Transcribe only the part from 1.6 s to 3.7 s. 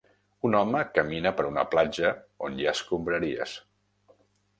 platja on hi escombraries.